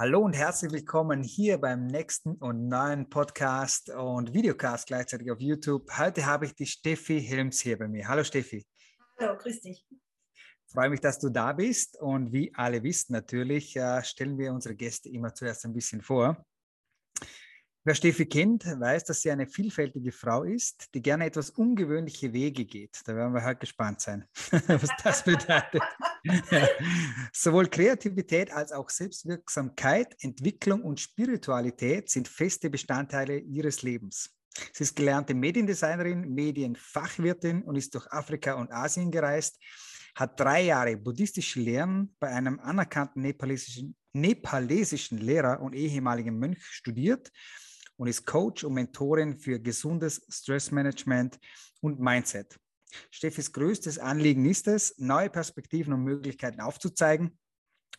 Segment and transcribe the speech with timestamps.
[0.00, 5.90] Hallo und herzlich willkommen hier beim nächsten und neuen Podcast und Videocast gleichzeitig auf YouTube.
[5.98, 8.06] Heute habe ich die Steffi Helms hier bei mir.
[8.06, 8.64] Hallo Steffi.
[9.18, 9.84] Hallo, grüß dich.
[9.90, 14.52] Ich freue mich, dass du da bist und wie alle wissen natürlich, äh, stellen wir
[14.52, 16.46] unsere Gäste immer zuerst ein bisschen vor.
[17.82, 22.66] Wer Steffi kennt, weiß, dass sie eine vielfältige Frau ist, die gerne etwas ungewöhnliche Wege
[22.66, 23.00] geht.
[23.04, 24.28] Da werden wir heute gespannt sein,
[24.68, 25.82] was das bedeutet.
[27.32, 34.30] Sowohl Kreativität als auch Selbstwirksamkeit, Entwicklung und Spiritualität sind feste Bestandteile ihres Lebens.
[34.72, 39.58] Sie ist gelernte Mediendesignerin, Medienfachwirtin und ist durch Afrika und Asien gereist,
[40.14, 47.30] hat drei Jahre buddhistische Lehren bei einem anerkannten nepalesischen, nepalesischen Lehrer und ehemaligen Mönch studiert
[47.96, 51.38] und ist Coach und Mentorin für gesundes Stressmanagement
[51.80, 52.58] und Mindset.
[53.10, 57.38] Steffis größtes Anliegen ist es, neue Perspektiven und Möglichkeiten aufzuzeigen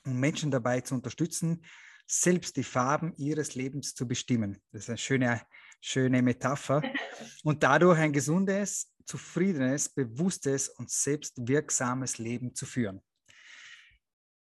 [0.05, 1.63] und Menschen dabei zu unterstützen,
[2.07, 4.57] selbst die Farben ihres Lebens zu bestimmen.
[4.71, 5.41] Das ist eine schöne,
[5.79, 6.81] schöne Metapher.
[7.43, 13.01] Und dadurch ein gesundes, zufriedenes, bewusstes und selbstwirksames Leben zu führen.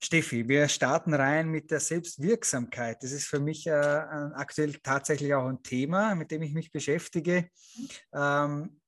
[0.01, 3.03] Steffi, wir starten rein mit der Selbstwirksamkeit.
[3.03, 7.49] Das ist für mich äh, aktuell tatsächlich auch ein Thema, mit dem ich mich beschäftige.
[8.13, 8.79] Ähm,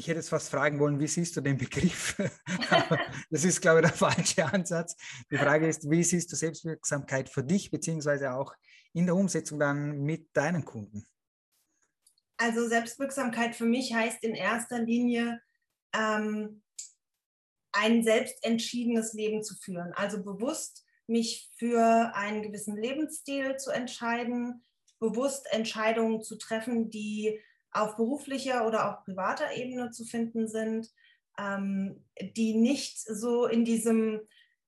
[0.00, 2.16] ich hätte jetzt fast fragen wollen, wie siehst du den Begriff?
[3.30, 4.96] das ist, glaube ich, der falsche Ansatz.
[5.30, 8.54] Die Frage ist, wie siehst du Selbstwirksamkeit für dich, beziehungsweise auch
[8.94, 11.06] in der Umsetzung dann mit deinen Kunden?
[12.38, 15.42] Also Selbstwirksamkeit für mich heißt in erster Linie,
[15.94, 16.62] ähm,
[17.72, 19.92] ein selbstentschiedenes Leben zu führen.
[19.92, 24.64] Also bewusst mich für einen gewissen Lebensstil zu entscheiden,
[24.98, 27.38] bewusst Entscheidungen zu treffen, die
[27.72, 30.88] auf beruflicher oder auch privater Ebene zu finden sind,
[31.38, 34.20] ähm, die nicht so in diesem,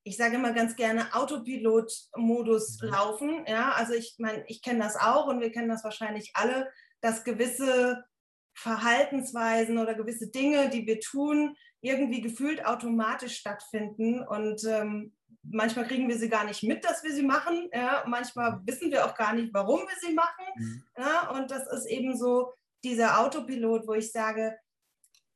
[0.04, 2.88] ich sage immer ganz gerne, Autopilot-Modus mhm.
[2.88, 3.44] laufen.
[3.46, 6.70] Ja, also ich meine, ich kenne das auch und wir kennen das wahrscheinlich alle,
[7.00, 8.04] dass gewisse
[8.54, 15.12] Verhaltensweisen oder gewisse Dinge, die wir tun, irgendwie gefühlt automatisch stattfinden und ähm,
[15.42, 17.68] manchmal kriegen wir sie gar nicht mit, dass wir sie machen.
[17.72, 18.04] Ja?
[18.06, 18.66] Manchmal mhm.
[18.66, 20.44] wissen wir auch gar nicht, warum wir sie machen.
[20.56, 20.84] Mhm.
[20.96, 21.30] Ja?
[21.30, 22.52] Und das ist eben so
[22.84, 24.58] dieser Autopilot, wo ich sage,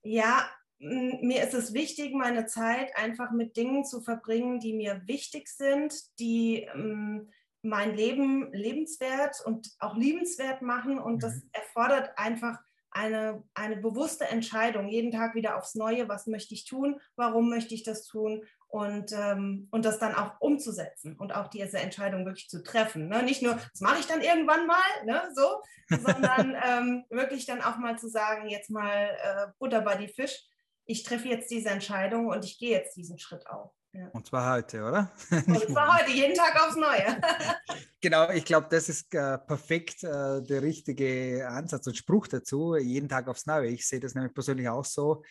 [0.03, 0.49] ja,
[0.79, 5.95] mir ist es wichtig, meine Zeit einfach mit Dingen zu verbringen, die mir wichtig sind,
[6.19, 7.31] die ähm,
[7.62, 10.99] mein Leben lebenswert und auch liebenswert machen.
[10.99, 11.51] Und das mhm.
[11.53, 12.59] erfordert einfach
[12.91, 17.75] eine, eine bewusste Entscheidung, jeden Tag wieder aufs Neue, was möchte ich tun, warum möchte
[17.75, 22.49] ich das tun und, ähm, und das dann auch umzusetzen und auch diese Entscheidung wirklich
[22.49, 23.09] zu treffen.
[23.09, 23.22] Ne?
[23.22, 25.22] Nicht nur, das mache ich dann irgendwann mal, ne?
[25.34, 30.09] so, sondern ähm, wirklich dann auch mal zu sagen, jetzt mal äh, Butter bei die
[30.09, 30.44] Fisch,
[30.84, 33.72] ich treffe jetzt diese Entscheidung und ich gehe jetzt diesen Schritt auch.
[33.93, 34.09] Ja.
[34.12, 35.10] Und zwar heute, oder?
[35.31, 37.19] Und zwar heute, jeden Tag aufs Neue.
[38.03, 43.09] genau, ich glaube, das ist äh, perfekt äh, der richtige Ansatz und Spruch dazu, jeden
[43.09, 43.69] Tag aufs Neue.
[43.69, 45.22] Ich sehe das nämlich persönlich auch so.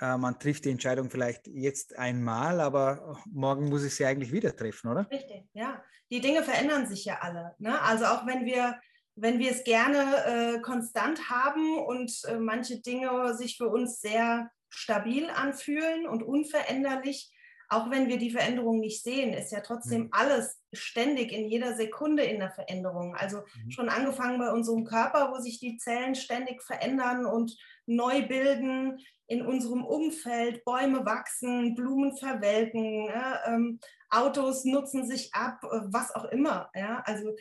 [0.00, 4.54] Äh, man trifft die Entscheidung vielleicht jetzt einmal, aber morgen muss ich sie eigentlich wieder
[4.54, 5.08] treffen, oder?
[5.10, 5.82] Richtig, ja.
[6.10, 7.54] Die Dinge verändern sich ja alle.
[7.58, 7.80] Ne?
[7.82, 8.78] Also auch wenn wir
[9.20, 14.50] wenn wir es gerne äh, konstant haben und äh, manche Dinge sich für uns sehr
[14.68, 17.32] stabil anfühlen und unveränderlich,
[17.68, 20.08] auch wenn wir die Veränderung nicht sehen, ist ja trotzdem mhm.
[20.12, 23.14] alles ständig in jeder Sekunde in der Veränderung.
[23.16, 23.70] Also mhm.
[23.70, 27.56] schon angefangen bei unserem Körper, wo sich die Zellen ständig verändern und
[27.88, 35.62] neu bilden, in unserem Umfeld, Bäume wachsen, Blumen verwelken, ja, ähm, Autos nutzen sich ab,
[35.64, 36.70] äh, was auch immer.
[36.74, 37.02] Ja?
[37.04, 37.34] Also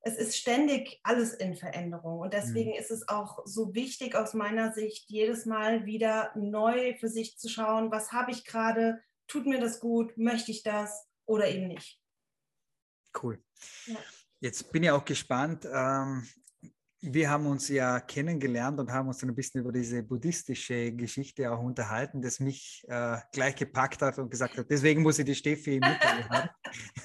[0.00, 2.20] es ist ständig alles in Veränderung.
[2.20, 2.78] Und deswegen mhm.
[2.78, 7.48] ist es auch so wichtig aus meiner Sicht, jedes Mal wieder neu für sich zu
[7.48, 12.00] schauen, was habe ich gerade, tut mir das gut, möchte ich das oder eben nicht.
[13.20, 13.42] Cool.
[13.86, 13.96] Ja.
[14.40, 15.66] Jetzt bin ich auch gespannt.
[15.70, 16.26] Ähm,
[17.00, 21.50] wir haben uns ja kennengelernt und haben uns dann ein bisschen über diese buddhistische Geschichte
[21.50, 25.34] auch unterhalten, das mich äh, gleich gepackt hat und gesagt hat, deswegen muss ich die
[25.34, 26.48] Steffi mitnehmen.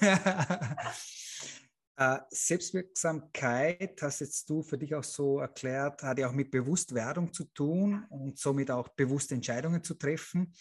[1.96, 7.32] äh, Selbstwirksamkeit, hast jetzt du für dich auch so erklärt, hat ja auch mit Bewusstwerdung
[7.32, 10.52] zu tun und somit auch bewusste Entscheidungen zu treffen.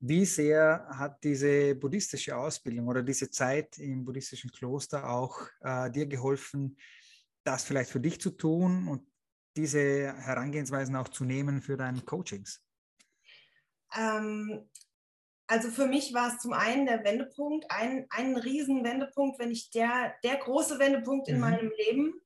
[0.00, 6.06] Wie sehr hat diese buddhistische Ausbildung oder diese Zeit im buddhistischen Kloster auch äh, dir
[6.06, 6.76] geholfen,
[7.44, 9.06] das vielleicht für dich zu tun und
[9.56, 12.62] diese Herangehensweisen auch zu nehmen für deine Coachings?
[13.96, 14.68] Ähm,
[15.46, 19.74] also für mich war es zum einen der Wendepunkt, ein, ein riesen Wendepunkt, wenn nicht
[19.74, 21.40] der, der große Wendepunkt in mhm.
[21.40, 22.20] meinem Leben,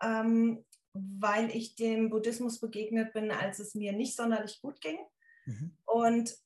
[0.00, 4.98] ähm, weil ich dem Buddhismus begegnet bin, als es mir nicht sonderlich gut ging.
[5.46, 5.76] Mhm.
[5.86, 6.38] Und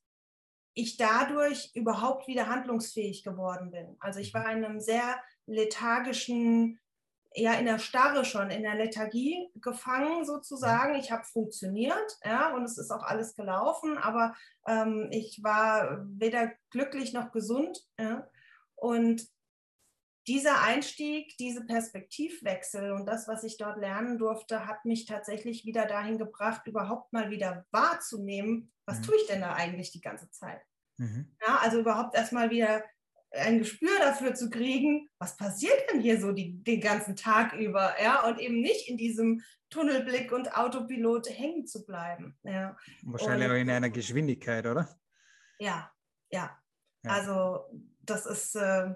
[0.75, 3.97] ich dadurch überhaupt wieder handlungsfähig geworden bin.
[4.01, 6.81] Also ich war in einem sehr lethargischen,
[7.35, 10.95] ja in der Starre schon, in der Lethargie gefangen sozusagen.
[10.97, 14.35] Ich habe funktioniert, ja, und es ist auch alles gelaufen, aber
[14.67, 17.81] ähm, ich war weder glücklich noch gesund.
[17.99, 18.29] Ja.
[18.75, 19.27] Und
[20.29, 25.87] dieser Einstieg, diese Perspektivwechsel und das, was ich dort lernen durfte, hat mich tatsächlich wieder
[25.87, 29.03] dahin gebracht, überhaupt mal wieder wahrzunehmen, was mhm.
[29.03, 30.61] tue ich denn da eigentlich die ganze Zeit?
[30.99, 31.35] Mhm.
[31.45, 32.85] Ja, also überhaupt erstmal wieder
[33.33, 37.95] ein Gespür dafür zu kriegen, was passiert denn hier so die, den ganzen Tag über,
[38.03, 42.37] ja, und eben nicht in diesem Tunnelblick und Autopilot hängen zu bleiben.
[42.43, 42.77] Ja.
[43.03, 44.89] Wahrscheinlich und, auch in einer Geschwindigkeit, oder?
[45.59, 45.91] Ja,
[46.31, 46.59] ja.
[47.03, 47.11] ja.
[47.11, 47.65] Also
[48.01, 48.95] das ist, äh,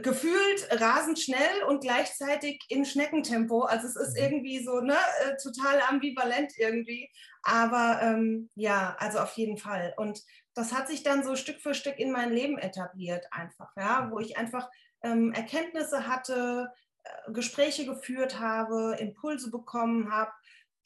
[0.00, 3.62] gefühlt rasend schnell und gleichzeitig in Schneckentempo.
[3.62, 4.24] Also es ist mhm.
[4.24, 7.10] irgendwie so ne, äh, total ambivalent irgendwie.
[7.42, 9.92] Aber ähm, ja, also auf jeden Fall.
[9.96, 10.22] Und
[10.54, 14.18] das hat sich dann so Stück für Stück in mein Leben etabliert einfach, ja, wo
[14.18, 14.70] ich einfach
[15.02, 16.72] ähm, Erkenntnisse hatte,
[17.02, 20.30] äh, Gespräche geführt habe, Impulse bekommen habe,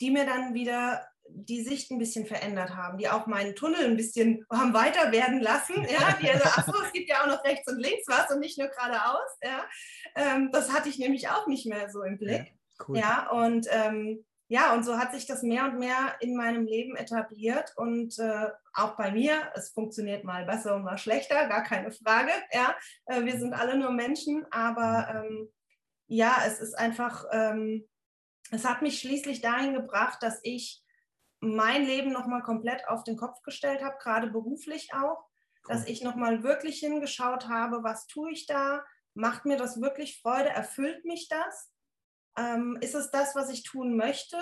[0.00, 3.96] die mir dann wieder die Sicht ein bisschen verändert haben, die auch meinen Tunnel ein
[3.96, 5.74] bisschen haben weiter werden lassen.
[5.88, 8.40] Ja, die also, ach so, es gibt ja auch noch rechts und links was und
[8.40, 9.30] nicht nur geradeaus.
[9.42, 9.64] Ja,
[10.14, 12.46] ähm, das hatte ich nämlich auch nicht mehr so im Blick.
[12.46, 12.98] Ja, cool.
[12.98, 16.94] ja und ähm, ja, und so hat sich das mehr und mehr in meinem Leben
[16.94, 19.50] etabliert und äh, auch bei mir.
[19.54, 22.30] Es funktioniert mal besser und mal schlechter, gar keine Frage.
[22.52, 22.76] Ja,
[23.06, 25.52] äh, wir sind alle nur Menschen, aber ähm,
[26.06, 27.88] ja, es ist einfach, ähm,
[28.52, 30.80] es hat mich schließlich dahin gebracht, dass ich
[31.40, 35.24] mein Leben nochmal komplett auf den Kopf gestellt habe, gerade beruflich auch,
[35.68, 38.84] dass ich nochmal wirklich hingeschaut habe, was tue ich da,
[39.14, 41.72] macht mir das wirklich Freude, erfüllt mich das,
[42.38, 44.36] ähm, ist es das, was ich tun möchte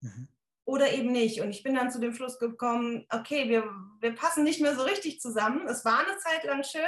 [0.00, 0.28] mhm.
[0.64, 1.40] oder eben nicht.
[1.40, 3.64] Und ich bin dann zu dem Schluss gekommen, okay, wir,
[4.00, 5.66] wir passen nicht mehr so richtig zusammen.
[5.68, 6.82] Es war eine Zeit lang schön,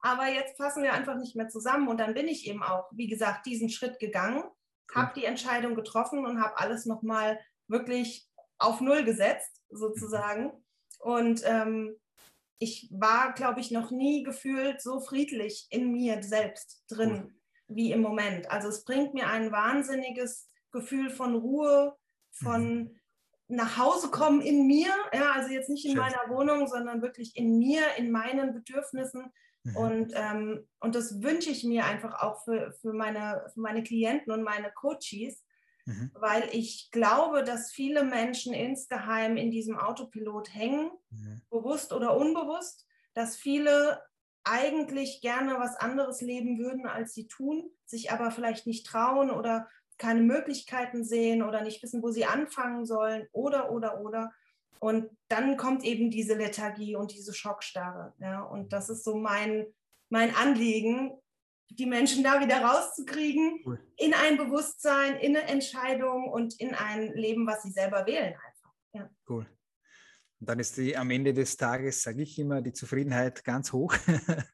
[0.00, 1.88] aber jetzt passen wir einfach nicht mehr zusammen.
[1.88, 4.94] Und dann bin ich eben auch, wie gesagt, diesen Schritt gegangen, cool.
[4.94, 7.38] habe die Entscheidung getroffen und habe alles nochmal
[7.68, 8.27] wirklich
[8.58, 10.52] auf Null gesetzt, sozusagen.
[11.00, 11.96] Und ähm,
[12.58, 17.38] ich war, glaube ich, noch nie gefühlt so friedlich in mir selbst drin
[17.68, 18.50] wie im Moment.
[18.50, 21.96] Also es bringt mir ein wahnsinniges Gefühl von Ruhe,
[22.32, 23.00] von mhm.
[23.48, 26.00] nach Hause kommen in mir, ja, also jetzt nicht in Schön.
[26.00, 29.32] meiner Wohnung, sondern wirklich in mir, in meinen Bedürfnissen.
[29.64, 29.76] Mhm.
[29.76, 34.32] Und, ähm, und das wünsche ich mir einfach auch für, für, meine, für meine Klienten
[34.32, 35.44] und meine Coaches,
[35.88, 36.10] mhm.
[36.14, 41.40] weil ich glaube, dass viele Menschen insgeheim in diesem Autopilot hängen, mhm.
[41.50, 44.02] bewusst oder unbewusst, dass viele
[44.44, 49.68] eigentlich gerne was anderes leben würden, als sie tun, sich aber vielleicht nicht trauen oder
[49.96, 54.32] keine Möglichkeiten sehen oder nicht wissen, wo sie anfangen sollen oder, oder, oder.
[54.78, 58.14] Und dann kommt eben diese Lethargie und diese Schockstarre.
[58.18, 58.42] Ja?
[58.42, 59.66] Und das ist so mein,
[60.08, 61.18] mein Anliegen,
[61.70, 63.80] die Menschen da wieder rauszukriegen, cool.
[63.96, 68.72] in ein Bewusstsein, in eine Entscheidung und in ein Leben, was sie selber wählen einfach.
[68.92, 69.10] Ja.
[69.28, 69.46] Cool.
[70.40, 73.94] Und dann ist die am Ende des Tages, sage ich immer, die Zufriedenheit ganz hoch.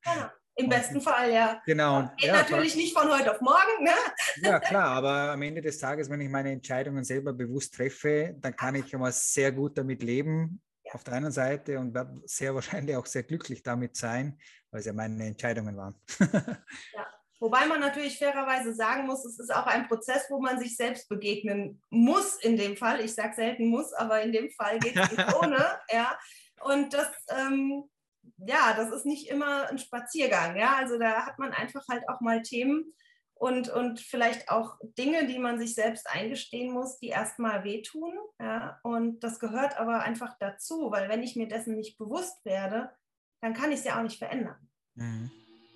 [0.04, 1.60] Ja, Im besten Fall, ja.
[1.66, 2.08] Genau.
[2.16, 3.84] Geht ja, natürlich nicht von heute auf morgen.
[3.84, 3.90] Ne?
[4.42, 8.54] Ja, klar, aber am Ende des Tages, wenn ich meine Entscheidungen selber bewusst treffe, dann
[8.54, 10.62] kann ich immer sehr gut damit leben,
[10.92, 14.38] auf der einen Seite und werde sehr wahrscheinlich auch sehr glücklich damit sein,
[14.74, 15.94] weil es ja meine Entscheidungen waren.
[16.18, 17.06] ja.
[17.38, 21.08] Wobei man natürlich fairerweise sagen muss, es ist auch ein Prozess, wo man sich selbst
[21.08, 23.00] begegnen muss in dem Fall.
[23.00, 25.64] Ich sage selten muss, aber in dem Fall geht es nicht ohne.
[25.92, 26.18] Ja.
[26.60, 27.84] Und das, ähm,
[28.38, 30.56] ja, das ist nicht immer ein Spaziergang.
[30.56, 30.74] Ja.
[30.76, 32.92] Also da hat man einfach halt auch mal Themen,
[33.36, 38.14] und, und vielleicht auch Dinge, die man sich selbst eingestehen muss, die erstmal wehtun.
[38.40, 38.78] Ja?
[38.82, 42.90] Und das gehört aber einfach dazu, weil wenn ich mir dessen nicht bewusst werde,
[43.44, 44.56] dann kann ich es ja auch nicht verändern.
[44.94, 45.30] Mhm.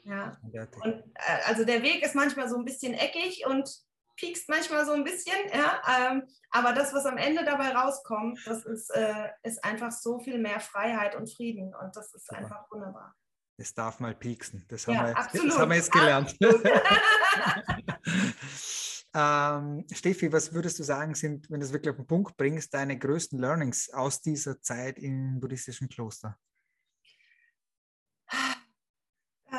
[0.04, 0.38] Ja.
[0.42, 3.68] Und, äh, also der Weg ist manchmal so ein bisschen eckig und
[4.16, 8.64] piekst manchmal so ein bisschen, ja, ähm, aber das, was am Ende dabei rauskommt, das
[8.64, 12.40] ist, äh, ist einfach so viel mehr Freiheit und Frieden und das ist Super.
[12.40, 13.14] einfach wunderbar.
[13.58, 14.64] Es darf mal pieksen.
[14.68, 16.34] Das haben, ja, wir, jetzt, das haben wir jetzt gelernt.
[19.14, 22.72] ähm, Steffi, was würdest du sagen, sind, wenn du es wirklich auf den Punkt bringst,
[22.72, 26.38] deine größten Learnings aus dieser Zeit im buddhistischen Kloster?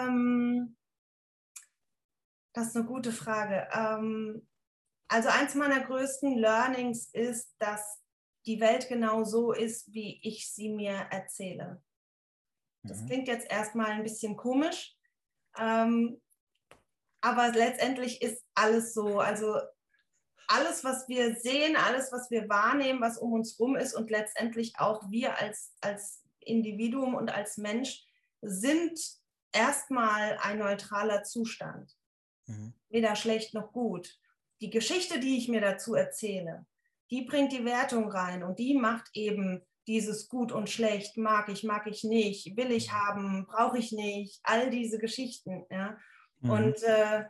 [0.10, 0.76] Ähm,
[2.54, 3.68] das ist eine gute Frage.
[3.74, 4.48] Ähm,
[5.08, 8.00] also eins meiner größten Learnings ist, dass
[8.46, 11.82] die Welt genau so ist, wie ich sie mir erzähle.
[12.84, 13.06] Das mhm.
[13.08, 14.96] klingt jetzt erstmal ein bisschen komisch,
[15.58, 16.22] ähm,
[17.22, 19.20] aber letztendlich ist alles so.
[19.20, 19.60] Also
[20.48, 24.74] alles, was wir sehen, alles, was wir wahrnehmen, was um uns rum ist und letztendlich
[24.80, 28.06] auch wir als, als Individuum und als Mensch
[28.42, 29.00] sind
[29.52, 31.96] erstmal ein neutraler Zustand.
[32.48, 32.74] Mhm.
[32.90, 34.20] Weder schlecht noch gut.
[34.62, 36.66] Die Geschichte, die ich mir dazu erzähle,
[37.12, 41.64] die bringt die Wertung rein und die macht eben dieses gut und schlecht, mag ich,
[41.64, 45.66] mag ich nicht, will ich haben, brauche ich nicht, all diese Geschichten.
[45.72, 45.98] Ja?
[46.42, 46.50] Mhm.
[46.50, 47.26] Und äh,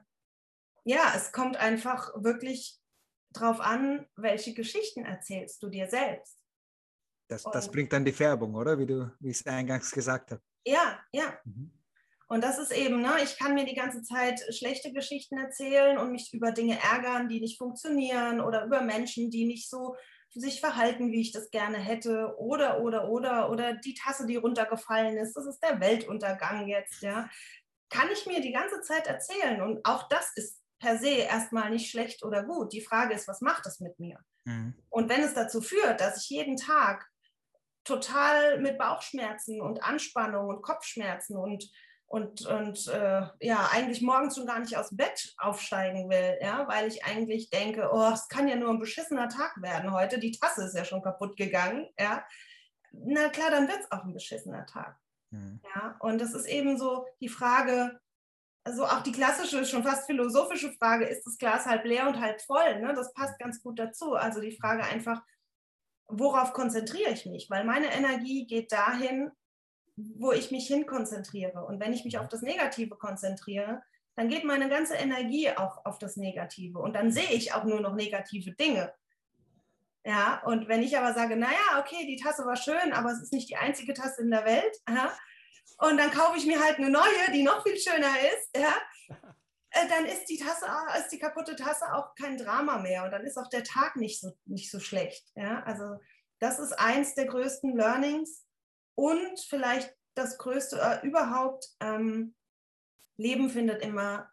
[0.83, 2.79] ja, es kommt einfach wirklich
[3.31, 6.37] drauf an, welche Geschichten erzählst du dir selbst.
[7.27, 8.77] Das, das bringt dann die Färbung, oder?
[8.77, 10.41] Wie du, wie ich es eingangs gesagt habe.
[10.65, 11.39] Ja, ja.
[11.45, 11.71] Mhm.
[12.29, 16.11] Und das ist eben, ne, ich kann mir die ganze Zeit schlechte Geschichten erzählen und
[16.11, 19.95] mich über Dinge ärgern, die nicht funktionieren oder über Menschen, die nicht so
[20.29, 25.17] sich verhalten, wie ich das gerne hätte, oder, oder, oder, oder die Tasse, die runtergefallen
[25.17, 27.27] ist, das ist der Weltuntergang jetzt, ja,
[27.89, 29.63] kann ich mir die ganze Zeit erzählen.
[29.63, 32.73] Und auch das ist per se erstmal nicht schlecht oder gut.
[32.73, 34.19] Die Frage ist, was macht das mit mir?
[34.45, 34.75] Mhm.
[34.89, 37.09] Und wenn es dazu führt, dass ich jeden Tag
[37.83, 41.71] total mit Bauchschmerzen und Anspannung und Kopfschmerzen und
[42.09, 46.67] und, und äh, ja, eigentlich morgens schon gar nicht aus dem Bett aufsteigen will, ja,
[46.67, 50.31] weil ich eigentlich denke, oh, es kann ja nur ein beschissener Tag werden heute, die
[50.31, 52.25] Tasse ist ja schon kaputt gegangen, ja.
[52.91, 54.97] Na klar, dann wird es auch ein beschissener Tag.
[55.29, 55.61] Mhm.
[55.63, 57.99] Ja, und das ist eben so die Frage,
[58.63, 62.41] also auch die klassische, schon fast philosophische Frage, ist das Glas halb leer und halb
[62.41, 62.81] voll?
[62.81, 62.93] Ne?
[62.95, 64.15] Das passt ganz gut dazu.
[64.15, 65.21] Also die Frage einfach,
[66.07, 67.51] worauf konzentriere ich mich?
[67.51, 69.31] Weil meine Energie geht dahin,
[70.15, 71.65] wo ich mich hin konzentriere.
[71.65, 73.81] Und wenn ich mich auf das Negative konzentriere,
[74.15, 76.79] dann geht meine ganze Energie auch auf das Negative.
[76.79, 78.93] Und dann sehe ich auch nur noch negative Dinge.
[80.05, 83.33] Ja, und wenn ich aber sage, naja, okay, die Tasse war schön, aber es ist
[83.33, 85.11] nicht die einzige Tasse in der Welt, ja,
[85.77, 88.73] und dann kaufe ich mir halt eine neue, die noch viel schöner ist, ja,
[89.71, 90.65] äh, dann ist die Tasse,
[90.97, 94.19] ist die kaputte Tasse auch kein Drama mehr und dann ist auch der Tag nicht
[94.19, 95.27] so, nicht so schlecht.
[95.35, 95.99] Ja, also
[96.39, 98.45] das ist eins der größten Learnings,
[98.99, 102.35] und vielleicht das Größte äh, überhaupt, ähm,
[103.15, 104.29] Leben findet immer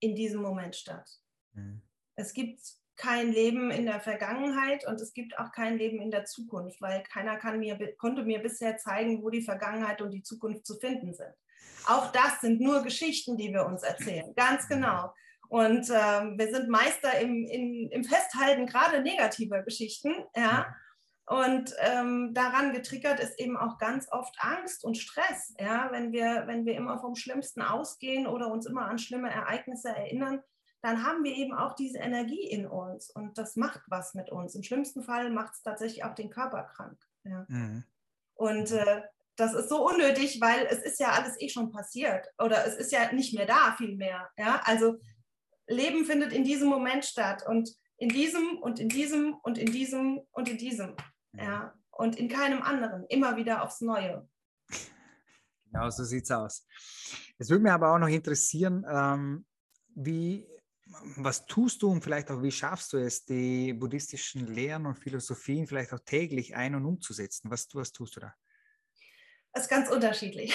[0.00, 1.08] in diesem Moment statt.
[1.52, 1.82] Mhm.
[2.16, 2.60] Es gibt
[2.96, 7.04] kein Leben in der Vergangenheit und es gibt auch kein Leben in der Zukunft, weil
[7.04, 11.14] keiner kann mir, konnte mir bisher zeigen, wo die Vergangenheit und die Zukunft zu finden
[11.14, 11.34] sind.
[11.86, 14.74] Auch das sind nur Geschichten, die wir uns erzählen, ganz mhm.
[14.74, 15.14] genau.
[15.48, 20.12] Und ähm, wir sind Meister im, in, im Festhalten gerade negativer Geschichten.
[20.34, 20.74] Ja?
[21.28, 25.54] Und ähm, daran getriggert ist eben auch ganz oft Angst und Stress.
[25.58, 25.88] Ja?
[25.90, 30.40] Wenn, wir, wenn wir immer vom Schlimmsten ausgehen oder uns immer an schlimme Ereignisse erinnern,
[30.82, 34.54] dann haben wir eben auch diese Energie in uns und das macht was mit uns.
[34.54, 36.96] Im schlimmsten Fall macht es tatsächlich auch den Körper krank.
[37.24, 37.44] Ja?
[37.48, 37.82] Mhm.
[38.34, 39.02] Und äh,
[39.34, 42.92] das ist so unnötig, weil es ist ja alles eh schon passiert oder es ist
[42.92, 44.30] ja nicht mehr da vielmehr.
[44.38, 44.60] Ja?
[44.64, 44.98] Also
[45.66, 50.20] Leben findet in diesem Moment statt und in diesem und in diesem und in diesem
[50.30, 50.94] und in diesem.
[51.38, 54.28] Ja, und in keinem anderen, immer wieder aufs Neue.
[55.64, 56.66] Genau, so sieht es aus.
[57.38, 59.46] Es würde mich aber auch noch interessieren, ähm,
[59.94, 60.46] wie,
[61.16, 65.66] was tust du und vielleicht auch, wie schaffst du es, die buddhistischen Lehren und Philosophien
[65.66, 67.50] vielleicht auch täglich ein- und umzusetzen?
[67.50, 68.34] Was, was tust du da?
[69.52, 70.54] Das ist ganz unterschiedlich.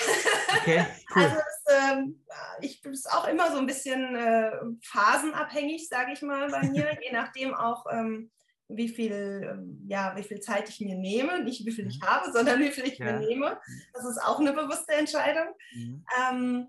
[0.60, 0.86] Okay,
[1.16, 1.24] cool.
[1.24, 2.24] Also es, ähm,
[2.62, 4.52] ich bin auch immer so ein bisschen äh,
[4.84, 8.32] phasenabhängig, sage ich mal bei mir, je nachdem auch, ähm,
[8.76, 12.06] wie viel, ähm, ja, wie viel Zeit ich mir nehme, nicht wie viel ich mhm.
[12.06, 13.06] habe, sondern wie viel ich ja.
[13.06, 13.60] mir nehme.
[13.94, 15.54] Das ist auch eine bewusste Entscheidung.
[15.74, 16.06] Mhm.
[16.20, 16.68] Ähm,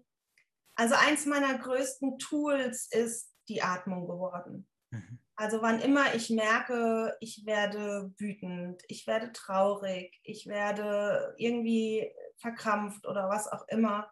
[0.74, 4.66] also eins meiner größten Tools ist die Atmung geworden.
[4.90, 5.18] Mhm.
[5.34, 13.06] Also wann immer ich merke, ich werde wütend, ich werde traurig, ich werde irgendwie verkrampft
[13.06, 14.10] oder was auch immer,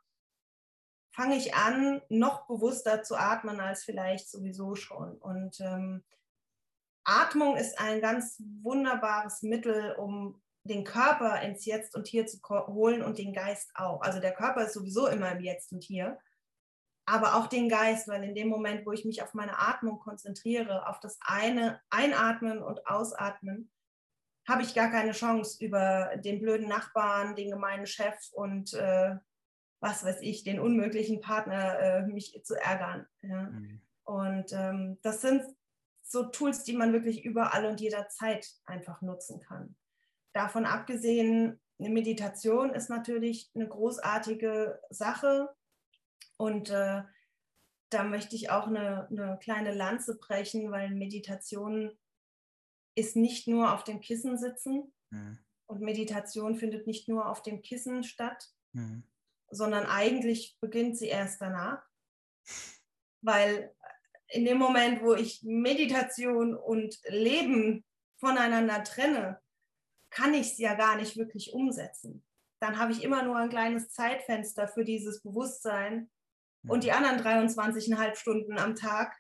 [1.12, 5.18] fange ich an, noch bewusster zu atmen als vielleicht sowieso schon.
[5.18, 6.04] Und ähm,
[7.11, 13.02] Atmung ist ein ganz wunderbares Mittel, um den Körper ins Jetzt und Hier zu holen
[13.02, 14.02] und den Geist auch.
[14.02, 16.19] Also der Körper ist sowieso immer im Jetzt und Hier,
[17.07, 20.87] aber auch den Geist, weil in dem Moment, wo ich mich auf meine Atmung konzentriere,
[20.87, 23.71] auf das eine Einatmen und Ausatmen,
[24.49, 29.17] habe ich gar keine Chance, über den blöden Nachbarn, den gemeinen Chef und äh,
[29.81, 33.07] was weiß ich, den unmöglichen Partner äh, mich zu ärgern.
[33.23, 33.43] Ja?
[33.43, 33.81] Mhm.
[34.05, 35.43] Und ähm, das sind
[36.11, 39.76] so Tools, die man wirklich überall und jederzeit einfach nutzen kann.
[40.33, 45.55] Davon abgesehen, eine Meditation ist natürlich eine großartige Sache
[46.37, 47.02] und äh,
[47.90, 51.97] da möchte ich auch eine, eine kleine Lanze brechen, weil Meditation
[52.97, 55.38] ist nicht nur auf dem Kissen sitzen mhm.
[55.67, 59.05] und Meditation findet nicht nur auf dem Kissen statt, mhm.
[59.49, 61.83] sondern eigentlich beginnt sie erst danach,
[63.23, 63.75] weil
[64.30, 67.84] in dem Moment, wo ich Meditation und Leben
[68.18, 69.40] voneinander trenne,
[70.10, 72.25] kann ich es ja gar nicht wirklich umsetzen.
[72.62, 76.10] dann habe ich immer nur ein kleines Zeitfenster für dieses Bewusstsein.
[76.68, 79.16] Und die anderen 23,5 Stunden am Tag,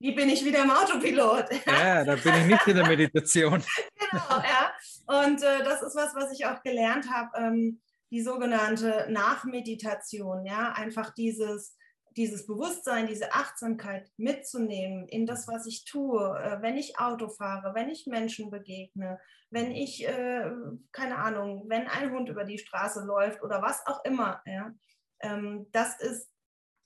[0.00, 1.46] die bin ich wieder im Autopilot.
[1.66, 3.62] Ja, da bin ich nicht in der Meditation.
[4.10, 4.72] genau, ja.
[5.06, 7.80] Und äh, das ist was, was ich auch gelernt habe, ähm,
[8.10, 11.76] die sogenannte Nachmeditation, ja, einfach dieses,
[12.16, 17.74] dieses Bewusstsein, diese Achtsamkeit mitzunehmen in das, was ich tue, äh, wenn ich Auto fahre,
[17.74, 19.18] wenn ich Menschen begegne,
[19.50, 20.50] wenn ich, äh,
[20.92, 24.42] keine Ahnung, wenn ein Hund über die Straße läuft oder was auch immer.
[24.46, 24.74] Ja.
[25.20, 26.30] Ähm, das ist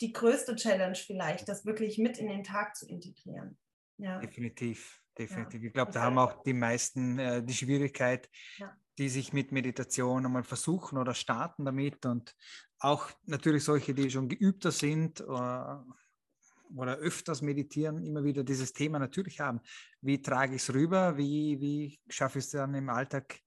[0.01, 3.59] die größte Challenge vielleicht, das wirklich mit in den Tag zu integrieren.
[3.99, 4.19] Ja.
[4.19, 5.63] Definitiv, definitiv.
[5.63, 5.67] Ja.
[5.69, 8.29] Ich glaube, da haben auch die meisten äh, die Schwierigkeit,
[8.59, 8.77] ja.
[8.99, 12.35] die sich mit Meditation einmal versuchen oder starten damit und
[12.79, 18.73] auch natürlich solche, die schon geübter sind oder, äh, oder öfters meditieren, immer wieder dieses
[18.73, 19.61] Thema natürlich haben.
[20.01, 21.17] Wie trage ich es rüber?
[21.17, 23.41] Wie, wie schaffe ich es dann im Alltag,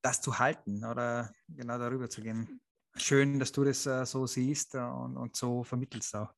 [0.00, 2.60] das zu halten oder genau darüber zu gehen?
[2.96, 6.32] schön, dass du das äh, so siehst äh, und, und, so vermittelst auch.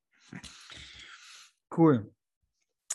[1.76, 2.13] Cool.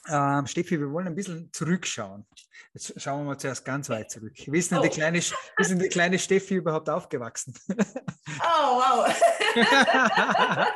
[0.07, 2.25] Ähm, Steffi, wir wollen ein bisschen zurückschauen.
[2.73, 4.33] Jetzt schauen wir mal zuerst ganz weit zurück.
[4.37, 4.81] Wie ist denn, oh.
[4.81, 7.53] die, kleine, wie ist denn die kleine Steffi überhaupt aufgewachsen?
[8.41, 9.21] Oh, wow.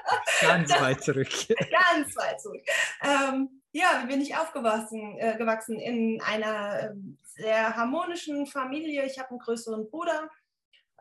[0.42, 1.30] ganz weit zurück.
[1.48, 2.62] Ganz weit zurück.
[3.02, 5.18] Ähm, ja, wie bin ich aufgewachsen?
[5.18, 9.06] Äh, gewachsen in einer äh, sehr harmonischen Familie.
[9.06, 10.30] Ich habe einen größeren Bruder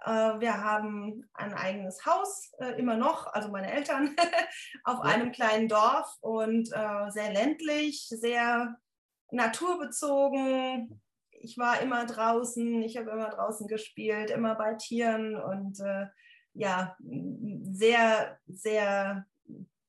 [0.06, 4.16] wir haben ein eigenes Haus, äh, immer noch, also meine Eltern,
[4.84, 5.14] auf ja.
[5.14, 8.76] einem kleinen Dorf und äh, sehr ländlich, sehr
[9.30, 11.00] naturbezogen.
[11.30, 15.78] Ich war immer draußen, ich habe immer draußen gespielt, immer bei Tieren und
[16.54, 19.26] ja, sehr, sehr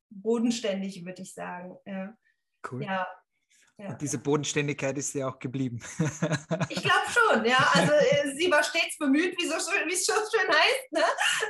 [0.10, 1.78] bodenständig, würde ich sagen.
[2.72, 2.86] Cool.
[2.86, 3.06] Ja,
[3.78, 3.90] ja.
[3.90, 5.80] Und diese Bodenständigkeit ist ja auch geblieben.
[6.70, 7.58] ich glaube schon, ja.
[7.74, 10.92] Also äh, sie war stets bemüht, wie, so schön, es so schön heißt.
[10.92, 11.02] Ne?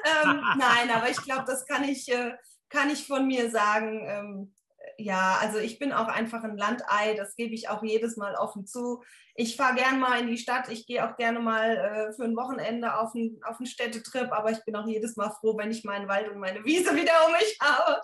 [0.05, 2.31] Ähm, nein, aber ich glaube, das kann ich, äh,
[2.69, 4.05] kann ich von mir sagen.
[4.07, 4.53] Ähm,
[4.97, 8.65] ja, also ich bin auch einfach ein Landei, das gebe ich auch jedes Mal offen
[8.65, 9.03] zu.
[9.35, 12.35] Ich fahre gern mal in die Stadt, ich gehe auch gerne mal äh, für ein
[12.35, 15.83] Wochenende auf einen, auf einen Städtetrip, aber ich bin auch jedes Mal froh, wenn ich
[15.83, 18.01] meinen Wald und meine Wiese wieder um mich habe.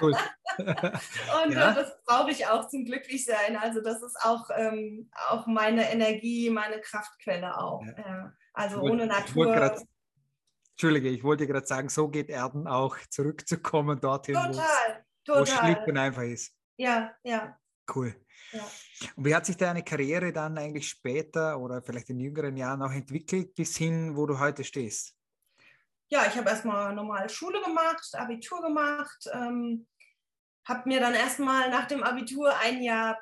[0.00, 0.16] Cool.
[1.44, 1.70] und ja.
[1.70, 3.56] äh, das brauche ich auch zum Glücklichsein.
[3.56, 7.84] Also das ist auch, ähm, auch meine Energie, meine Kraftquelle auch.
[7.84, 8.32] Ja.
[8.52, 9.78] Also ohne Natur.
[10.72, 14.34] Entschuldige, ich wollte gerade sagen, so geht Erden auch zurückzukommen dorthin.
[14.34, 15.40] Total, Total.
[15.40, 16.54] Wo es schlicht und einfach ist.
[16.76, 17.58] Ja, ja.
[17.94, 18.14] Cool.
[18.52, 18.66] Ja.
[19.16, 22.92] Und wie hat sich deine Karriere dann eigentlich später oder vielleicht in jüngeren Jahren auch
[22.92, 25.14] entwickelt, bis hin, wo du heute stehst?
[26.08, 29.86] Ja, ich habe erstmal normale Schule gemacht, Abitur gemacht, ähm,
[30.66, 33.16] habe mir dann erstmal nach dem Abitur ein Jahr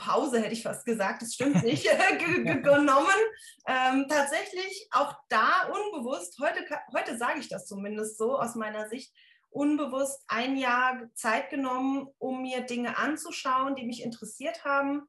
[0.00, 1.84] Pause, hätte ich fast gesagt, das stimmt nicht,
[2.18, 3.20] genommen.
[3.66, 9.12] Ähm, tatsächlich auch da unbewusst, heute, heute sage ich das zumindest so aus meiner Sicht,
[9.50, 15.02] unbewusst ein Jahr Zeit genommen, um mir Dinge anzuschauen, die mich interessiert haben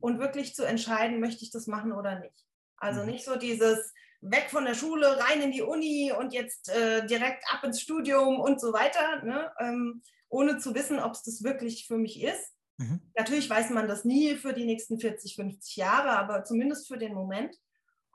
[0.00, 2.46] und wirklich zu entscheiden, möchte ich das machen oder nicht.
[2.76, 3.06] Also mhm.
[3.06, 7.44] nicht so dieses weg von der Schule, rein in die Uni und jetzt äh, direkt
[7.52, 9.50] ab ins Studium und so weiter, ne?
[9.58, 12.54] ähm, ohne zu wissen, ob es das wirklich für mich ist.
[12.76, 13.00] Mhm.
[13.16, 17.14] Natürlich weiß man das nie für die nächsten 40, 50 Jahre, aber zumindest für den
[17.14, 17.56] Moment.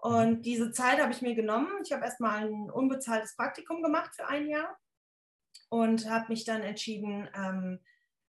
[0.04, 0.12] Mhm.
[0.12, 1.70] Und diese Zeit habe ich mir genommen.
[1.84, 4.78] Ich habe erstmal ein unbezahltes Praktikum gemacht für ein Jahr
[5.76, 7.82] und habe mich dann entschieden, ähm,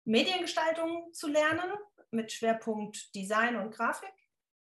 [0.05, 1.69] Mediengestaltung zu lernen
[2.09, 4.13] mit Schwerpunkt Design und Grafik.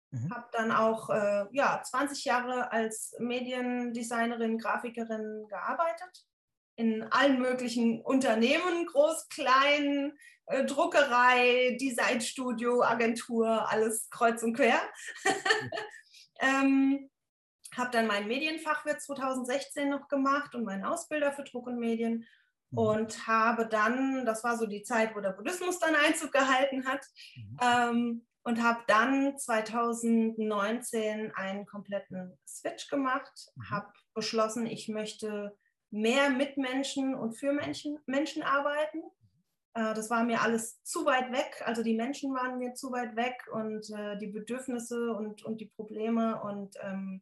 [0.10, 0.34] Mhm.
[0.34, 6.26] Habe dann auch äh, ja, 20 Jahre als Mediendesignerin, Grafikerin gearbeitet.
[6.76, 10.18] In allen möglichen Unternehmen, groß, klein,
[10.48, 14.80] äh, Druckerei, Designstudio, Agentur, alles kreuz und quer.
[15.24, 15.30] Mhm.
[16.40, 17.10] ähm,
[17.78, 22.26] habe dann meinen Medienfachwirt 2016 noch gemacht und meinen Ausbilder für Druck und Medien.
[22.74, 27.06] Und habe dann, das war so die Zeit, wo der Buddhismus dann Einzug gehalten hat,
[27.36, 27.58] mhm.
[27.62, 33.70] ähm, und habe dann 2019 einen kompletten Switch gemacht, mhm.
[33.70, 35.56] habe beschlossen, ich möchte
[35.92, 39.04] mehr mit Menschen und für Menschen, Menschen arbeiten.
[39.74, 43.16] Äh, das war mir alles zu weit weg, also die Menschen waren mir zu weit
[43.16, 47.22] weg und äh, die Bedürfnisse und, und die Probleme und ähm,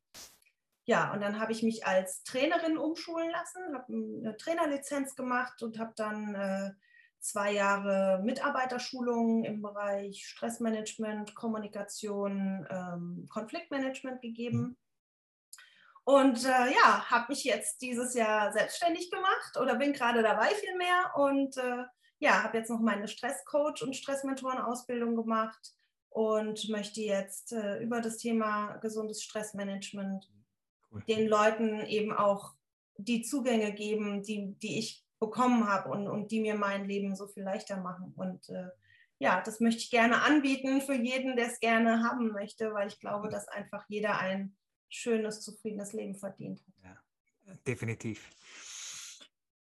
[0.89, 5.77] ja, und dann habe ich mich als Trainerin umschulen lassen, habe eine Trainerlizenz gemacht und
[5.77, 6.71] habe dann äh,
[7.19, 14.79] zwei Jahre Mitarbeiterschulungen im Bereich Stressmanagement, Kommunikation, ähm, Konfliktmanagement gegeben.
[16.05, 21.11] Und äh, ja, habe mich jetzt dieses Jahr selbstständig gemacht oder bin gerade dabei vielmehr
[21.17, 21.83] und äh,
[22.17, 25.71] ja, habe jetzt noch meine Stresscoach und Stressmentoren-Ausbildung gemacht
[26.09, 30.27] und möchte jetzt äh, über das Thema gesundes Stressmanagement
[30.91, 31.03] cool.
[31.07, 32.55] den Leuten eben auch
[32.97, 37.27] die Zugänge geben, die, die ich bekommen habe und, und die mir mein Leben so
[37.27, 38.13] viel leichter machen.
[38.15, 38.69] Und äh,
[39.19, 42.99] ja, das möchte ich gerne anbieten für jeden, der es gerne haben möchte, weil ich
[42.99, 44.55] glaube, dass einfach jeder ein
[44.89, 46.73] schönes, zufriedenes Leben verdient hat.
[46.83, 48.29] Ja, definitiv.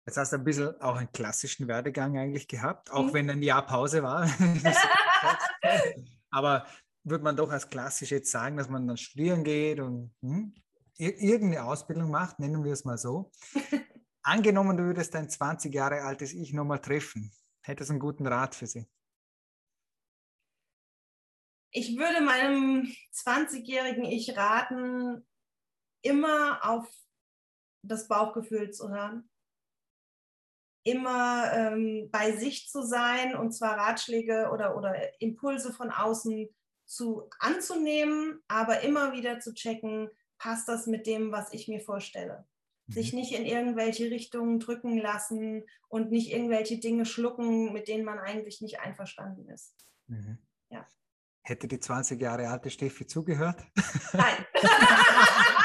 [0.07, 3.15] Jetzt hast du ein bisschen auch einen klassischen Werdegang eigentlich gehabt, auch mhm.
[3.15, 4.29] wenn ein Jahr Pause war.
[6.31, 6.67] Aber
[7.03, 10.55] würde man doch als klassisch jetzt sagen, dass man dann studieren geht und hm,
[10.99, 13.31] irgendeine Ausbildung macht, nennen wir es mal so.
[14.23, 17.33] Angenommen, du würdest dein 20 Jahre altes Ich nochmal treffen,
[17.63, 18.87] hättest du einen guten Rat für sie?
[21.71, 25.27] Ich würde meinem 20-jährigen Ich raten,
[26.03, 26.89] immer auf
[27.83, 29.29] das Bauchgefühl zu hören,
[30.85, 36.49] immer ähm, bei sich zu sein und zwar Ratschläge oder, oder Impulse von außen
[36.87, 42.47] zu anzunehmen, aber immer wieder zu checken, passt das mit dem, was ich mir vorstelle.
[42.87, 42.93] Mhm.
[42.93, 48.19] Sich nicht in irgendwelche Richtungen drücken lassen und nicht irgendwelche Dinge schlucken, mit denen man
[48.19, 49.75] eigentlich nicht einverstanden ist.
[50.07, 50.39] Mhm.
[50.71, 50.87] Ja.
[51.43, 53.63] Hätte die 20 Jahre alte Steffi zugehört?
[54.13, 54.47] Nein.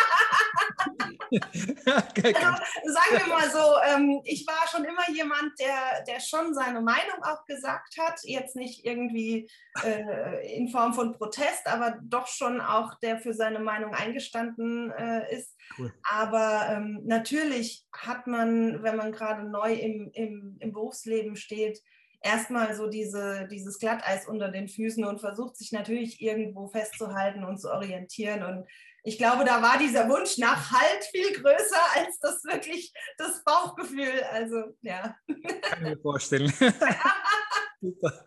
[1.32, 6.82] also, sagen wir mal so, ähm, ich war schon immer jemand, der, der schon seine
[6.82, 8.20] Meinung auch gesagt hat.
[8.24, 9.50] Jetzt nicht irgendwie
[9.84, 15.34] äh, in Form von Protest, aber doch schon auch, der für seine Meinung eingestanden äh,
[15.36, 15.56] ist.
[15.78, 15.94] Cool.
[16.10, 21.82] Aber ähm, natürlich hat man, wenn man gerade neu im, im, im Berufsleben steht,
[22.22, 27.60] erstmal so diese, dieses Glatteis unter den Füßen und versucht sich natürlich irgendwo festzuhalten und
[27.60, 28.44] zu orientieren.
[28.44, 28.68] Und
[29.04, 34.24] ich glaube, da war dieser Wunsch nach Halt viel größer als das wirklich das Bauchgefühl.
[34.32, 35.16] Also ja.
[35.62, 36.54] Kann ich mir vorstellen.
[37.82, 38.26] Super.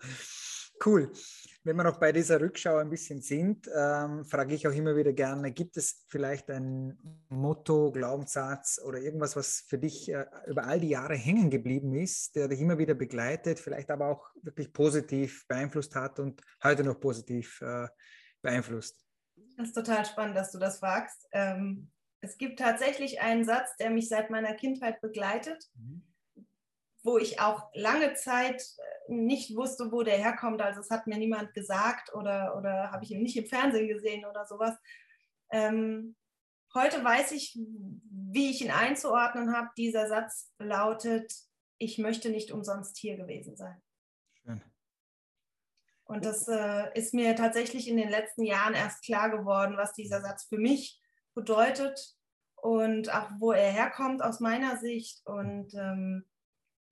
[0.84, 1.12] Cool.
[1.62, 5.14] Wenn wir noch bei dieser Rückschau ein bisschen sind, ähm, frage ich auch immer wieder
[5.14, 6.98] gerne, gibt es vielleicht ein
[7.30, 12.36] Motto, Glaubenssatz oder irgendwas, was für dich äh, über all die Jahre hängen geblieben ist,
[12.36, 17.00] der dich immer wieder begleitet, vielleicht aber auch wirklich positiv beeinflusst hat und heute noch
[17.00, 17.88] positiv äh,
[18.42, 19.03] beeinflusst?
[19.56, 21.28] Das ist total spannend, dass du das fragst.
[21.32, 26.02] Ähm, es gibt tatsächlich einen Satz, der mich seit meiner Kindheit begleitet, mhm.
[27.02, 28.62] wo ich auch lange Zeit
[29.08, 30.62] äh, nicht wusste, wo der herkommt.
[30.62, 34.24] Also es hat mir niemand gesagt oder, oder habe ich ihn nicht im Fernsehen gesehen
[34.24, 34.74] oder sowas.
[35.50, 36.16] Ähm,
[36.74, 37.58] heute weiß ich,
[38.10, 39.68] wie ich ihn einzuordnen habe.
[39.76, 41.32] Dieser Satz lautet,
[41.78, 43.80] ich möchte nicht umsonst hier gewesen sein.
[46.14, 50.20] Und das äh, ist mir tatsächlich in den letzten Jahren erst klar geworden, was dieser
[50.20, 51.00] Satz für mich
[51.34, 52.16] bedeutet
[52.54, 55.26] und auch wo er herkommt aus meiner Sicht.
[55.26, 56.24] Und ähm,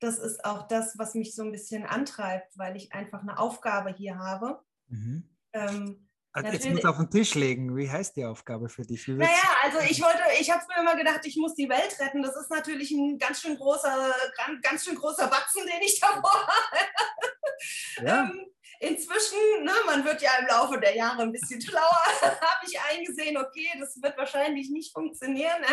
[0.00, 3.92] das ist auch das, was mich so ein bisschen antreibt, weil ich einfach eine Aufgabe
[3.92, 4.60] hier habe.
[4.88, 5.30] Mhm.
[5.52, 7.76] Ähm, also jetzt muss auf den Tisch legen.
[7.76, 9.06] Wie heißt die Aufgabe für dich?
[9.06, 9.28] Naja,
[9.62, 12.22] also ich wollte, ich habe mir immer gedacht, ich muss die Welt retten.
[12.22, 16.32] Das ist natürlich ein ganz schön großer, ganz, ganz schön großer Batzen, den ich davor
[16.32, 18.06] habe.
[18.06, 18.24] Ja.
[18.24, 18.46] ähm,
[18.82, 23.36] inzwischen, ne, man wird ja im Laufe der Jahre ein bisschen schlauer, habe ich eingesehen,
[23.36, 25.60] okay, das wird wahrscheinlich nicht funktionieren.
[25.60, 25.68] Ne?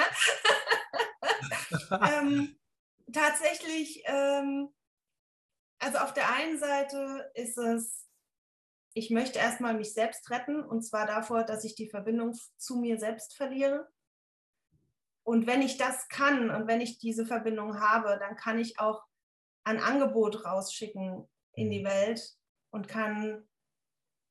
[2.14, 2.60] ähm,
[3.12, 4.70] tatsächlich, ähm,
[5.80, 8.08] also auf der einen Seite ist es,
[8.94, 13.00] ich möchte erstmal mich selbst retten und zwar davor, dass ich die Verbindung zu mir
[13.00, 13.90] selbst verliere.
[15.24, 19.04] Und wenn ich das kann und wenn ich diese Verbindung habe, dann kann ich auch
[19.64, 21.86] ein Angebot rausschicken in die mhm.
[21.86, 22.39] Welt,
[22.72, 23.48] und kann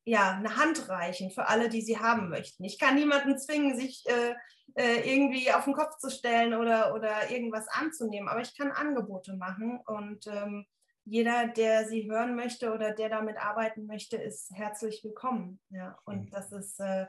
[0.05, 2.63] ja eine Hand reichen für alle, die sie haben möchten.
[2.63, 4.35] Ich kann niemanden zwingen, sich äh,
[4.75, 9.35] äh, irgendwie auf den Kopf zu stellen oder, oder irgendwas anzunehmen, aber ich kann Angebote
[9.35, 10.65] machen und ähm,
[11.05, 15.59] jeder, der sie hören möchte oder der damit arbeiten möchte, ist herzlich willkommen.
[15.69, 16.29] Ja, und mhm.
[16.29, 17.07] das ist äh,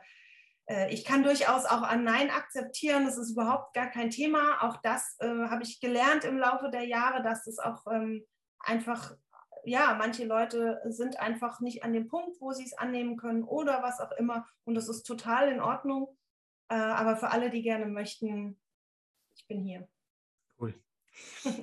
[0.71, 4.63] äh, ich kann durchaus auch ein Nein akzeptieren, das ist überhaupt gar kein Thema.
[4.63, 8.25] Auch das äh, habe ich gelernt im Laufe der Jahre, dass es auch ähm,
[8.61, 9.15] einfach
[9.65, 13.83] ja, manche Leute sind einfach nicht an dem Punkt, wo sie es annehmen können oder
[13.83, 14.47] was auch immer.
[14.65, 16.17] Und das ist total in Ordnung.
[16.69, 18.61] Äh, aber für alle, die gerne möchten,
[19.35, 19.89] ich bin hier.
[20.59, 20.75] Cool.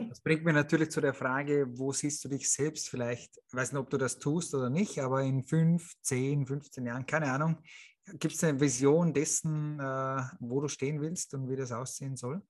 [0.10, 3.72] Das bringt mir natürlich zu der Frage, wo siehst du dich selbst vielleicht, ich weiß
[3.72, 7.58] nicht, ob du das tust oder nicht, aber in fünf, zehn, 15 Jahren, keine Ahnung,
[8.14, 12.42] gibt es eine Vision dessen, äh, wo du stehen willst und wie das aussehen soll?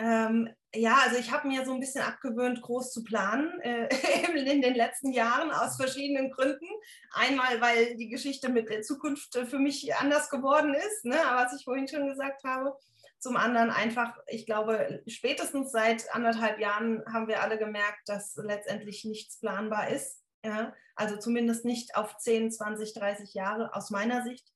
[0.00, 3.88] Ähm, ja, also ich habe mir so ein bisschen abgewöhnt, groß zu planen äh,
[4.34, 6.66] in den letzten Jahren aus verschiedenen Gründen.
[7.12, 11.54] Einmal, weil die Geschichte mit der Zukunft äh, für mich anders geworden ist, ne, was
[11.54, 12.74] ich vorhin schon gesagt habe.
[13.18, 19.04] Zum anderen einfach, ich glaube, spätestens seit anderthalb Jahren haben wir alle gemerkt, dass letztendlich
[19.04, 20.22] nichts planbar ist.
[20.42, 20.72] Ja?
[20.94, 24.48] Also zumindest nicht auf 10, 20, 30 Jahre aus meiner Sicht.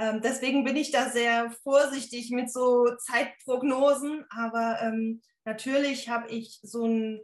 [0.00, 4.24] Ähm, deswegen bin ich da sehr vorsichtig mit so Zeitprognosen.
[4.30, 7.20] Aber ähm, natürlich habe ich so ein,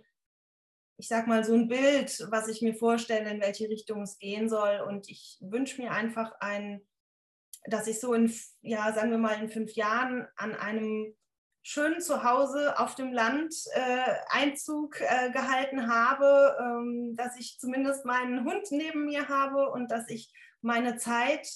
[0.98, 4.50] ich sag mal, so ein Bild, was ich mir vorstelle, in welche Richtung es gehen
[4.50, 4.84] soll.
[4.86, 6.86] Und ich wünsche mir einfach ein,
[7.64, 11.16] dass ich so in, ja, sagen wir mal, in fünf Jahren an einem
[11.62, 18.44] schönen Zuhause auf dem Land äh, Einzug äh, gehalten habe, ähm, dass ich zumindest meinen
[18.44, 21.48] Hund neben mir habe und dass ich meine Zeit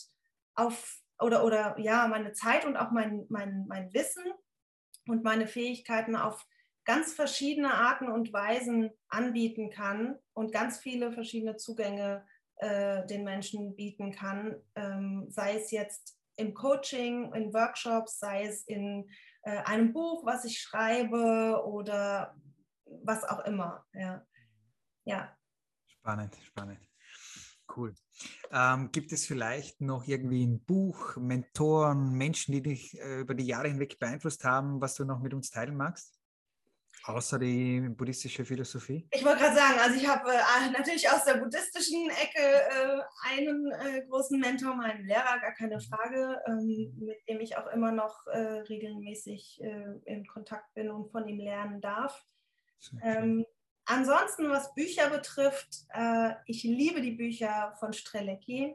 [0.54, 4.24] auf oder, oder ja, meine Zeit und auch mein, mein, mein Wissen
[5.06, 6.46] und meine Fähigkeiten auf
[6.84, 13.76] ganz verschiedene Arten und Weisen anbieten kann und ganz viele verschiedene Zugänge äh, den Menschen
[13.76, 19.08] bieten kann, ähm, sei es jetzt im Coaching, in Workshops, sei es in
[19.42, 22.34] äh, einem Buch, was ich schreibe oder
[22.84, 23.86] was auch immer.
[23.92, 24.26] Ja.
[25.04, 25.36] ja.
[25.86, 26.89] Spannend, spannend.
[27.76, 27.94] Cool.
[28.52, 33.46] Ähm, gibt es vielleicht noch irgendwie ein Buch, Mentoren, Menschen, die dich äh, über die
[33.46, 36.20] Jahre hinweg beeinflusst haben, was du noch mit uns teilen magst?
[37.04, 39.08] Außer die buddhistische Philosophie?
[39.10, 43.72] Ich wollte gerade sagen, also ich habe äh, natürlich aus der buddhistischen Ecke äh, einen
[43.72, 45.80] äh, großen Mentor, meinen Lehrer, gar keine mhm.
[45.80, 51.10] Frage, ähm, mit dem ich auch immer noch äh, regelmäßig äh, in Kontakt bin und
[51.10, 52.22] von ihm lernen darf.
[53.02, 53.46] Ähm,
[53.84, 58.74] ansonsten, was Bücher betrifft, äh, ich liebe die Bücher von Strelecki.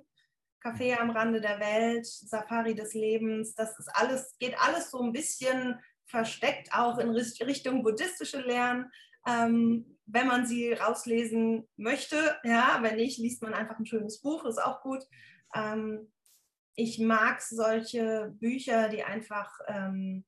[0.61, 5.13] Café am Rande der Welt, Safari des Lebens, das ist alles, geht alles so ein
[5.13, 8.91] bisschen versteckt auch in Richtung buddhistische Lehren.
[9.27, 14.45] Ähm, wenn man sie rauslesen möchte, ja, wenn nicht, liest man einfach ein schönes Buch,
[14.45, 15.03] ist auch gut.
[15.55, 16.11] Ähm,
[16.75, 20.25] ich mag solche Bücher, die einfach ähm,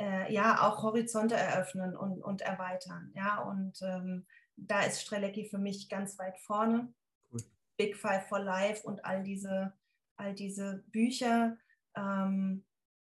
[0.00, 3.12] äh, ja auch Horizonte eröffnen und, und erweitern.
[3.14, 6.92] Ja, und ähm, da ist Strelecki für mich ganz weit vorne.
[7.30, 7.40] Cool.
[7.76, 9.74] Big Five for Life und all diese,
[10.16, 11.56] all diese Bücher.
[11.94, 12.64] Ähm,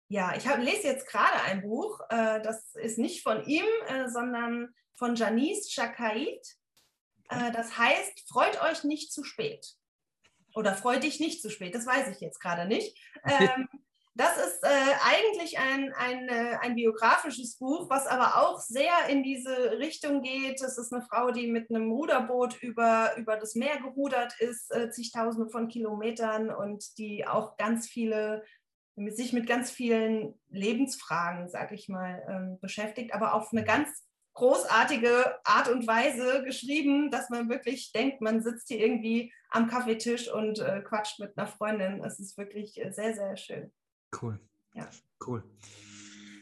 [0.07, 4.07] ja, ich hab, lese jetzt gerade ein Buch, äh, das ist nicht von ihm, äh,
[4.07, 6.57] sondern von Janice Chakait.
[7.29, 9.75] Äh, das heißt, freut euch nicht zu spät.
[10.53, 12.97] Oder freut dich nicht zu spät, das weiß ich jetzt gerade nicht.
[13.27, 13.67] Ähm,
[14.17, 14.67] das ist äh,
[15.03, 20.61] eigentlich ein, ein, äh, ein biografisches Buch, was aber auch sehr in diese Richtung geht.
[20.61, 24.89] Es ist eine Frau, die mit einem Ruderboot über, über das Meer gerudert ist, äh,
[24.89, 28.43] zigtausende von Kilometern und die auch ganz viele
[29.09, 33.89] sich mit ganz vielen Lebensfragen, sag ich mal, ähm, beschäftigt, aber auf eine ganz
[34.35, 40.31] großartige Art und Weise geschrieben, dass man wirklich denkt, man sitzt hier irgendwie am Kaffeetisch
[40.31, 42.01] und äh, quatscht mit einer Freundin.
[42.05, 43.73] Es ist wirklich äh, sehr, sehr schön.
[44.21, 44.39] Cool.
[44.73, 44.89] Ja.
[45.25, 45.43] Cool.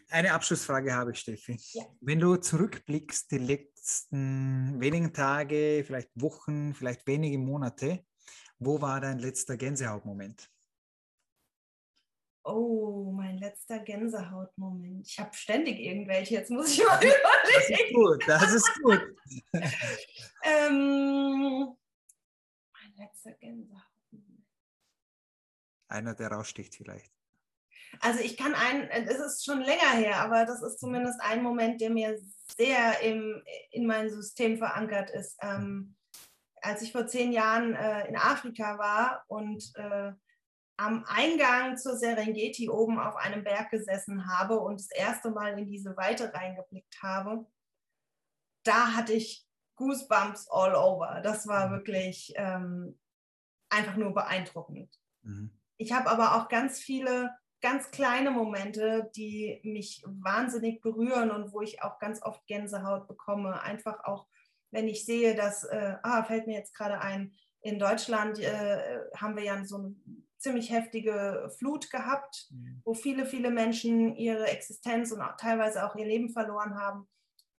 [0.10, 1.58] Eine Abschlussfrage habe ich, Steffi.
[1.72, 1.86] Ja.
[2.02, 8.06] Wenn du zurückblickst, die letzten wenigen Tage, vielleicht Wochen, vielleicht wenige Monate,
[8.60, 10.50] wo war dein letzter Gänsehautmoment?
[12.46, 15.08] Oh, mein letzter Gänsehautmoment.
[15.08, 17.18] Ich habe ständig irgendwelche, jetzt muss ich mal überlegen.
[17.56, 19.16] Das ist gut, das ist gut.
[20.44, 21.76] ähm,
[22.74, 24.46] mein letzter Gänsehautmoment.
[25.88, 27.12] Einer, der raussticht vielleicht.
[28.00, 31.82] Also ich kann einen, es ist schon länger her, aber das ist zumindest ein Moment,
[31.82, 32.20] der mir
[32.58, 35.38] sehr im, in mein System verankert ist.
[35.42, 35.96] Ähm,
[36.62, 40.14] als ich vor zehn Jahren äh, in Afrika war und äh,
[40.78, 45.68] am Eingang zur Serengeti oben auf einem Berg gesessen habe und das erste Mal in
[45.68, 47.46] diese Weite reingeblickt habe,
[48.64, 51.22] da hatte ich Goosebumps all over.
[51.22, 51.72] Das war mhm.
[51.74, 53.00] wirklich ähm,
[53.70, 54.90] einfach nur beeindruckend.
[55.22, 55.52] Mhm.
[55.78, 57.32] Ich habe aber auch ganz viele
[57.64, 63.62] ganz kleine Momente, die mich wahnsinnig berühren und wo ich auch ganz oft Gänsehaut bekomme.
[63.62, 64.28] Einfach auch,
[64.70, 69.38] wenn ich sehe, dass, äh, ah, fällt mir jetzt gerade ein, in Deutschland äh, haben
[69.38, 72.82] wir ja so ein ziemlich heftige Flut gehabt, mhm.
[72.84, 77.08] wo viele, viele Menschen ihre Existenz und auch teilweise auch ihr Leben verloren haben.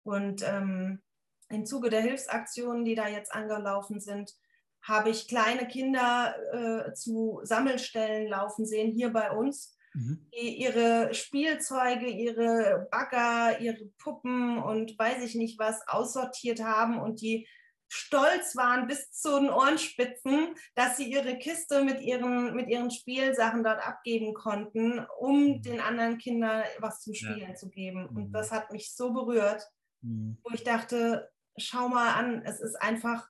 [0.03, 1.03] Und ähm,
[1.49, 4.35] im Zuge der Hilfsaktionen, die da jetzt angelaufen sind,
[4.83, 10.27] habe ich kleine Kinder äh, zu Sammelstellen laufen sehen, hier bei uns, mhm.
[10.35, 17.21] die ihre Spielzeuge, ihre Bagger, ihre Puppen und weiß ich nicht was aussortiert haben und
[17.21, 17.47] die
[17.89, 23.63] stolz waren bis zu den Ohrenspitzen, dass sie ihre Kiste mit ihren, mit ihren Spielsachen
[23.63, 25.63] dort abgeben konnten, um mhm.
[25.63, 27.55] den anderen Kindern was zum Spielen ja.
[27.55, 28.09] zu geben.
[28.09, 28.33] Und mhm.
[28.33, 29.63] das hat mich so berührt,
[30.03, 30.39] mhm.
[30.43, 33.29] wo ich dachte, schau mal an, es ist einfach,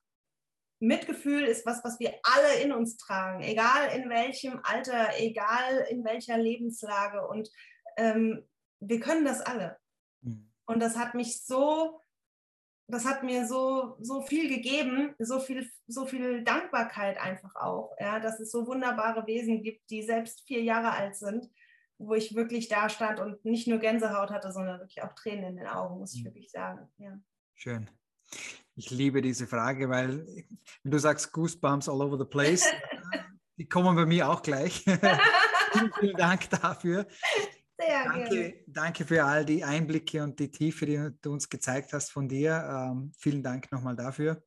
[0.87, 6.03] Mitgefühl ist was, was wir alle in uns tragen, egal in welchem Alter, egal in
[6.03, 7.27] welcher Lebenslage.
[7.27, 7.49] Und
[7.97, 8.47] ähm,
[8.79, 9.77] wir können das alle.
[10.21, 10.51] Mhm.
[10.65, 11.99] Und das hat mich so
[12.87, 18.19] das hat mir so, so viel gegeben, so viel, so viel Dankbarkeit einfach auch, ja,
[18.19, 21.49] dass es so wunderbare Wesen gibt, die selbst vier Jahre alt sind,
[21.97, 25.57] wo ich wirklich da stand und nicht nur Gänsehaut hatte, sondern wirklich auch Tränen in
[25.57, 26.25] den Augen, muss ich mhm.
[26.25, 26.87] wirklich sagen.
[26.97, 27.19] Ja.
[27.55, 27.89] Schön.
[28.77, 30.25] Ich liebe diese Frage, weil
[30.83, 32.65] wenn du sagst Goosebumps all over the place,
[33.57, 34.83] die kommen bei mir auch gleich.
[35.71, 37.07] vielen, vielen Dank dafür.
[37.77, 38.53] Sehr danke, gerne.
[38.67, 42.67] danke für all die Einblicke und die Tiefe, die du uns gezeigt hast von dir.
[42.69, 44.43] Ähm, vielen Dank nochmal dafür.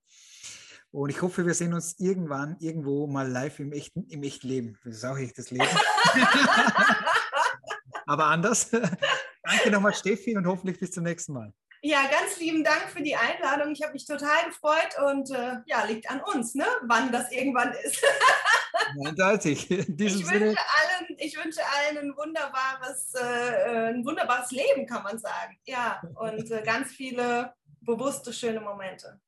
[0.90, 4.78] Und ich hoffe, wir sehen uns irgendwann irgendwo mal live im echten, im echten Leben.
[4.84, 5.64] Das ist auch echtes Leben.
[8.06, 8.70] Aber anders.
[8.70, 11.52] danke nochmal, Steffi, und hoffentlich bis zum nächsten Mal.
[11.82, 13.72] Ja, ganz lieben Dank für die Einladung.
[13.72, 16.66] Ich habe mich total gefreut und äh, ja, liegt an uns, ne?
[16.82, 18.04] wann das irgendwann ist.
[19.06, 19.70] Eindeutig.
[19.70, 25.18] ich, wünsche allen, ich wünsche allen ein wunderbares, äh, äh, ein wunderbares Leben, kann man
[25.18, 25.58] sagen.
[25.64, 29.20] Ja, und äh, ganz viele bewusste, schöne Momente.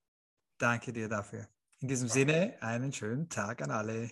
[0.58, 1.46] Danke dir dafür.
[1.80, 4.10] In diesem Sinne, einen schönen Tag an alle.